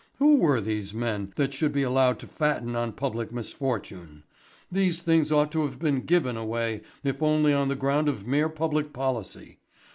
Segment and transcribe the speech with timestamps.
[0.17, 4.23] Who were these men that they should be allowed to fatten on public misfortune?
[4.71, 8.49] These things ought to have been given away if only on the ground of mere
[8.49, 9.59] public policy.